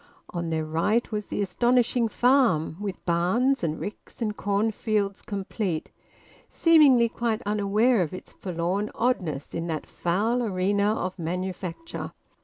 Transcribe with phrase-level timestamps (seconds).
[0.31, 5.91] On their right was the astonishing farm, with barns and ricks and cornfields complete,
[6.49, 12.13] seemingly quite unaware of its forlorn oddness in that foul arena of manufacture.